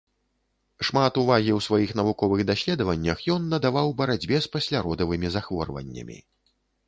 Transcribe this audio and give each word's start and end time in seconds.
Шмат 0.87 1.19
увагі 1.23 1.51
ў 1.57 1.65
сваіх 1.65 1.91
навуковых 1.99 2.41
даследаваннях 2.51 3.21
ён 3.35 3.41
надаваў 3.53 3.93
барацьбе 4.01 4.37
з 4.45 4.53
пасляродавымі 4.55 5.27
захворваннямі. 5.39 6.19